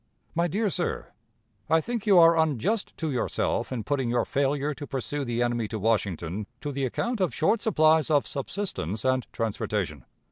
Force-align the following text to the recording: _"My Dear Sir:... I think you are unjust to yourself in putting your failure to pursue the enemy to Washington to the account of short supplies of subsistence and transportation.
_"My 0.33 0.47
Dear 0.47 0.71
Sir:... 0.71 1.09
I 1.69 1.79
think 1.79 2.07
you 2.07 2.17
are 2.17 2.35
unjust 2.35 2.97
to 2.97 3.11
yourself 3.11 3.71
in 3.71 3.83
putting 3.83 4.09
your 4.09 4.25
failure 4.25 4.73
to 4.73 4.87
pursue 4.87 5.23
the 5.23 5.43
enemy 5.43 5.67
to 5.67 5.77
Washington 5.77 6.47
to 6.61 6.71
the 6.71 6.85
account 6.85 7.21
of 7.21 7.35
short 7.35 7.61
supplies 7.61 8.09
of 8.09 8.25
subsistence 8.25 9.05
and 9.05 9.27
transportation. 9.31 10.05